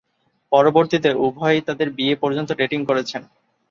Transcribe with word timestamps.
পরবর্তীতে, 0.51 1.09
উভয়েই 1.17 1.61
তাদের 1.61 1.87
বিয়ে 1.89 2.15
পর্যন্ত 2.15 2.49
ডেটিং 2.53 2.79
করেছেন। 2.85 3.21